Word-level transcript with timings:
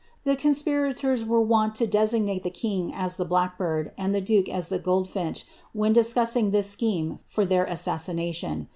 The 0.23 0.35
conspirato 0.35 1.45
wont 1.47 1.75
to 1.75 1.85
designate 1.85 2.41
the 2.41 2.49
king 2.49 2.91
as 2.91 3.17
the 3.17 3.23
blackbird, 3.23 3.91
and 3.99 4.15
the 4.15 4.19
duke 4.19 4.49
as 4.49 4.69
thi 4.69 4.79
finch, 5.05 5.45
when 5.73 5.93
discussing 5.93 6.51
ttiis 6.51 6.63
scheme 6.65 7.19
for 7.27 7.45
their 7.45 7.65
assassination.' 7.65 8.67